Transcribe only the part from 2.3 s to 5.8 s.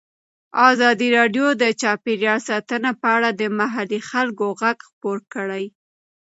ساتنه په اړه د محلي خلکو غږ خپور کړی.